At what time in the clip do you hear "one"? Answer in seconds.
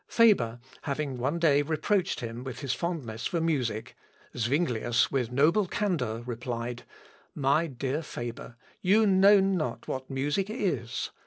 1.19-1.37